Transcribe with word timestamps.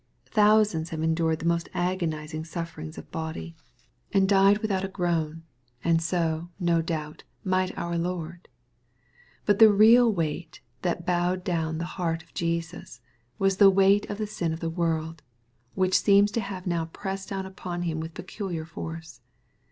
Thousands 0.31 0.89
have 0.89 1.03
en 1.03 1.13
dured 1.13 1.37
the 1.37 1.45
most 1.45 1.69
agonizing 1.75 2.43
sufferings 2.43 2.97
of 2.97 3.11
body, 3.11 3.55
and 4.11 4.27
died 4.27 4.55
16 4.55 4.61
362 4.61 4.61
xxposrroBT 4.61 4.61
THouGHra 4.61 4.61
without 4.63 4.85
a 4.89 4.93
groan, 4.97 5.43
and 5.83 6.01
so, 6.01 6.49
no 6.59 6.81
doubt, 6.81 7.23
might 7.43 7.77
our 7.77 7.99
Lord 7.99 8.47
But 9.45 9.59
the 9.59 9.71
real 9.71 10.11
weight 10.11 10.59
that 10.81 11.05
bowed 11.05 11.43
down 11.43 11.77
the 11.77 11.85
heart 11.85 12.23
of 12.23 12.33
Jesus, 12.33 12.99
was 13.37 13.57
the 13.57 13.69
weight 13.69 14.09
of 14.09 14.17
the 14.17 14.25
sin 14.25 14.51
of 14.51 14.59
the 14.59 14.71
world, 14.71 15.21
which 15.75 15.93
seenos 15.93 16.31
to 16.31 16.41
have 16.41 16.65
now 16.65 16.85
pressed 16.85 17.29
down 17.29 17.45
upon 17.45 17.83
Him 17.83 17.99
with 17.99 18.15
peculiar 18.15 18.65
force. 18.65 19.21